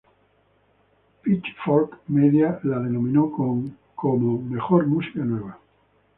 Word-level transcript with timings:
Pitchfork 1.21 1.99
Media 2.07 2.59
la 2.63 2.79
denominó 2.79 3.29
con 3.95 4.49
"Mejor 4.49 4.87
música 4.87 5.19
nueva". 5.23 5.59